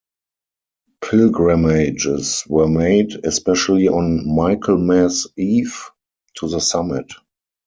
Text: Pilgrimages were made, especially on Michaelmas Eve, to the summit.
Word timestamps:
Pilgrimages 1.03 2.43
were 2.49 2.67
made, 2.67 3.11
especially 3.23 3.87
on 3.87 4.25
Michaelmas 4.35 5.27
Eve, 5.37 5.79
to 6.39 6.47
the 6.49 6.59
summit. 6.59 7.11